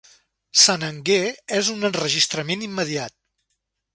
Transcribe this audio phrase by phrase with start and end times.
[0.59, 0.85] "St.
[0.87, 1.19] Anger"
[1.59, 3.17] és un enregistrament immediat.